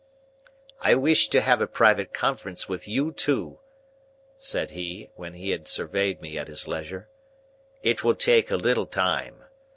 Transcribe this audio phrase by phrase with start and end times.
[0.81, 3.59] "I wish to have a private conference with you two,"
[4.35, 7.07] said he, when he had surveyed me at his leisure.
[7.83, 9.43] "It will take a little time.